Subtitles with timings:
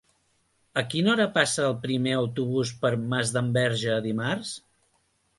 [0.81, 4.55] A quina hora passa el primer autobús per Masdenverge dimarts?